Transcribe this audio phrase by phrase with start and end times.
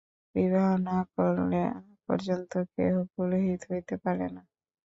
[0.35, 1.65] বিবাহ না করা
[2.05, 4.41] পর্যন্ত কেহ পুরোহিত হইতে পারে না।